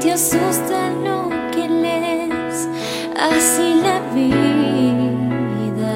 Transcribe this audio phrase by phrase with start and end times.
[0.00, 2.68] Te asusta lo que lees,
[3.16, 5.92] así la vida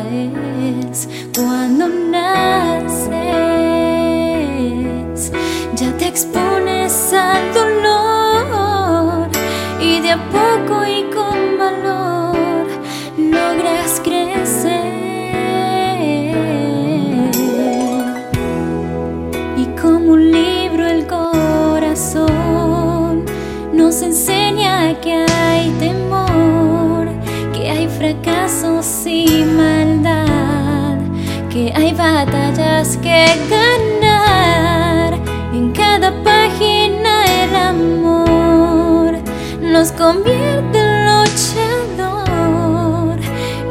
[0.90, 1.08] es.
[1.36, 3.10] Cuando naces,
[5.74, 9.28] ya te expones al dolor
[9.78, 12.66] y de a poco y con valor
[13.18, 14.86] logras crecer.
[19.58, 20.37] Y como un
[23.88, 27.08] nos enseña que hay temor,
[27.54, 30.98] que hay fracasos y maldad,
[31.48, 35.14] que hay batallas que ganar.
[35.54, 39.18] En cada página el amor
[39.62, 42.18] nos convierte en luchador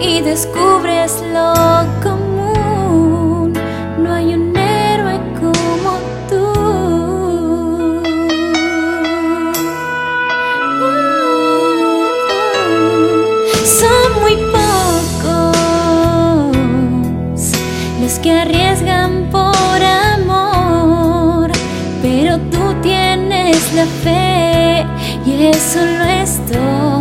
[0.02, 1.54] y descubres lo
[23.48, 24.86] tienes la fe
[25.26, 26.97] y eso lo es.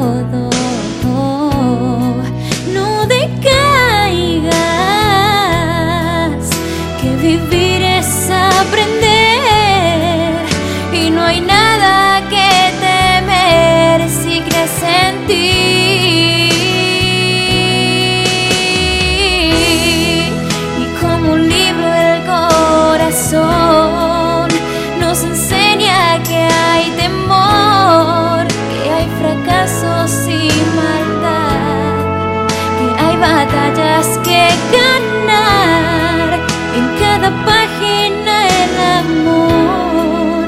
[37.19, 40.45] Cada página el amor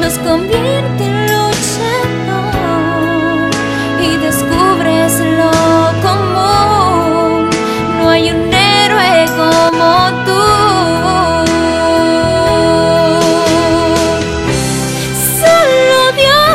[0.00, 2.70] nos convierte en luchador
[4.02, 5.52] y descubres lo
[6.06, 7.48] común.
[7.98, 9.90] No hay un héroe como
[10.26, 10.44] tú.
[15.40, 16.50] Solo Dios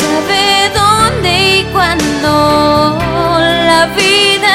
[0.00, 0.42] sabe
[0.80, 2.32] dónde y cuándo
[3.70, 4.50] la vida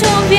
[0.00, 0.37] 就别